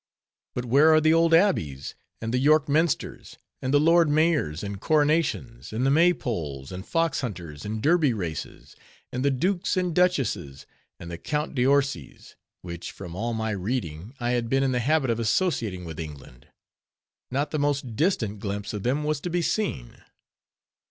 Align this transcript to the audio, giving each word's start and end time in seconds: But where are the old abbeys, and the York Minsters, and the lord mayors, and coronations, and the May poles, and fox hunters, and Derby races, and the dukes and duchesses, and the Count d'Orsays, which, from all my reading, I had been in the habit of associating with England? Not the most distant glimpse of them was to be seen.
But 0.55 0.65
where 0.65 0.91
are 0.95 0.99
the 0.99 1.13
old 1.13 1.31
abbeys, 1.31 1.93
and 2.19 2.33
the 2.33 2.39
York 2.39 2.65
Minsters, 2.65 3.37
and 3.61 3.71
the 3.71 3.79
lord 3.79 4.09
mayors, 4.09 4.63
and 4.63 4.81
coronations, 4.81 5.71
and 5.71 5.85
the 5.85 5.91
May 5.91 6.11
poles, 6.11 6.71
and 6.71 6.83
fox 6.83 7.21
hunters, 7.21 7.65
and 7.65 7.83
Derby 7.83 8.11
races, 8.11 8.75
and 9.11 9.23
the 9.23 9.29
dukes 9.29 9.77
and 9.77 9.93
duchesses, 9.93 10.65
and 10.99 11.11
the 11.11 11.19
Count 11.19 11.53
d'Orsays, 11.53 12.35
which, 12.63 12.89
from 12.91 13.13
all 13.15 13.35
my 13.35 13.51
reading, 13.51 14.15
I 14.19 14.31
had 14.31 14.49
been 14.49 14.63
in 14.63 14.71
the 14.71 14.79
habit 14.79 15.11
of 15.11 15.19
associating 15.19 15.85
with 15.85 15.99
England? 15.99 16.47
Not 17.29 17.51
the 17.51 17.59
most 17.59 17.95
distant 17.95 18.39
glimpse 18.39 18.73
of 18.73 18.81
them 18.81 19.03
was 19.03 19.21
to 19.21 19.29
be 19.29 19.43
seen. 19.43 19.97